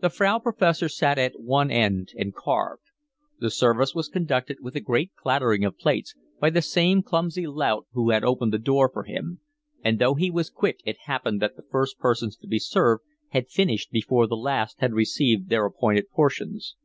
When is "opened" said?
8.22-8.52